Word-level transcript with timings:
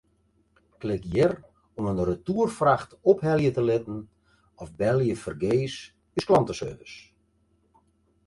Klik 0.83 1.03
hjir 1.15 1.33
om 1.81 1.89
in 1.89 1.99
retoerfracht 2.09 2.95
ophelje 3.11 3.51
te 3.57 3.65
litten 3.67 3.99
of 4.65 4.73
belje 4.81 5.17
fergees 5.25 5.75
ús 6.21 6.27
klanteservice. 6.31 6.97